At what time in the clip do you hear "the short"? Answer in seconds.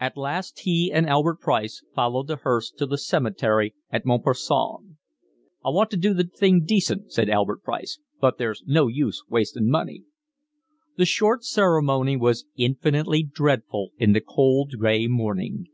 10.96-11.44